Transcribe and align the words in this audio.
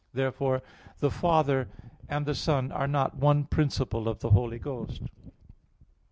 Therefore 0.13 0.63
the 0.97 1.11
Father 1.11 1.69
and 2.09 2.25
the 2.25 2.33
Son 2.33 2.71
are 2.71 2.87
not 2.87 3.17
one 3.19 3.43
principle 3.43 4.07
of 4.09 4.17
the 4.17 4.31
Holy 4.31 4.57
Ghost. 4.57 5.03